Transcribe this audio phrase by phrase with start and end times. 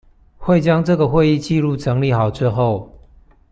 [0.39, 2.89] 會將這個會議紀錄整理好之後